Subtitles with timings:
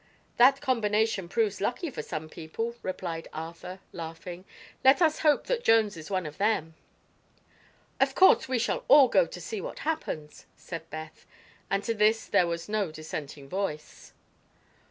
[0.37, 4.45] "That combination proves lucky for some people," replied Arthur, laughing.
[4.83, 6.73] "Let us hope that Jones is one of them."
[7.99, 11.27] "Of course we shall all go to see what happens," said Beth,
[11.69, 14.13] and to this there was no dissenting voice.